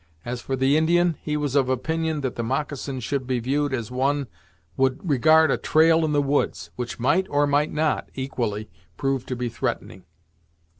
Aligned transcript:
As 0.25 0.41
for 0.41 0.55
the 0.55 0.77
Indian, 0.77 1.15
he 1.21 1.37
was 1.37 1.53
of 1.53 1.69
opinion 1.69 2.21
that 2.21 2.35
the 2.35 2.41
moccasin 2.43 3.01
should 3.01 3.27
be 3.27 3.37
viewed 3.39 3.71
as 3.71 3.91
one 3.91 4.25
would 4.75 5.07
regard 5.07 5.51
a 5.51 5.57
trail 5.57 6.03
in 6.03 6.11
the 6.11 6.23
woods, 6.23 6.71
which 6.75 6.99
might, 6.99 7.27
or 7.29 7.45
might 7.45 7.71
not, 7.71 8.09
equally, 8.15 8.67
prove 8.97 9.27
to 9.27 9.35
be 9.35 9.47
threatening. 9.47 10.03